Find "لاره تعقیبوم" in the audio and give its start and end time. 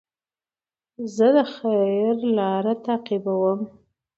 2.37-3.59